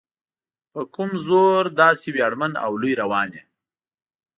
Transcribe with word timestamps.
په 0.73 0.81
کوم 0.95 1.11
زور 1.27 1.61
داسې 1.81 2.07
ویاړمن 2.15 2.53
او 2.65 2.71
لوی 2.81 2.93
روان 3.01 3.27
یې؟ 3.37 3.43